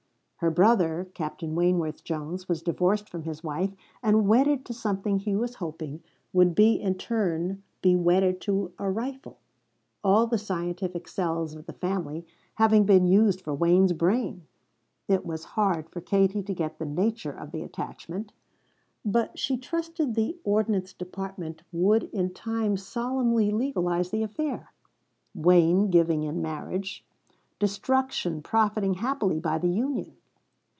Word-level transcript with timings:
Her 0.41 0.49
brother, 0.49 1.07
Captain 1.13 1.53
Wayneworth 1.53 2.03
Jones, 2.03 2.49
was 2.49 2.63
divorced 2.63 3.07
from 3.07 3.21
his 3.21 3.43
wife 3.43 3.75
and 4.01 4.27
wedded 4.27 4.65
to 4.65 4.73
something 4.73 5.19
he 5.19 5.35
was 5.35 5.53
hoping 5.53 6.01
would 6.33 6.59
in 6.59 6.95
turn 6.95 7.61
be 7.83 7.95
wedded 7.95 8.41
to 8.41 8.73
a 8.79 8.89
rifle; 8.89 9.37
all 10.03 10.25
the 10.25 10.39
scientific 10.39 11.07
cells 11.07 11.53
of 11.53 11.67
the 11.67 11.73
family 11.73 12.25
having 12.55 12.85
been 12.87 13.05
used 13.05 13.39
for 13.39 13.53
Wayne's 13.53 13.93
brain, 13.93 14.47
it 15.07 15.27
was 15.27 15.43
hard 15.43 15.87
for 15.91 16.01
Katie 16.01 16.41
to 16.41 16.55
get 16.55 16.79
the 16.79 16.87
nature 16.87 17.31
of 17.37 17.51
the 17.51 17.61
attachment, 17.61 18.33
but 19.05 19.37
she 19.37 19.57
trusted 19.57 20.15
the 20.15 20.39
ordnance 20.43 20.91
department 20.91 21.61
would 21.71 22.05
in 22.11 22.33
time 22.33 22.77
solemnly 22.77 23.51
legalize 23.51 24.09
the 24.09 24.23
affair 24.23 24.73
Wayne 25.35 25.91
giving 25.91 26.23
in 26.23 26.41
marriage 26.41 27.05
destruction 27.59 28.41
profiting 28.41 28.95
happily 28.95 29.39
by 29.39 29.59
the 29.59 29.69
union. 29.69 30.15